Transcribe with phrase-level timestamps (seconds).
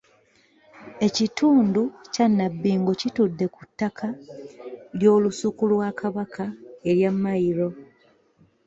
[1.07, 1.81] Ekitundu
[2.13, 4.07] kya Nabbingo kitudde ku ttaka
[4.97, 6.45] ly’olusuku lwa Kabaka
[6.89, 7.69] erya mmayiro.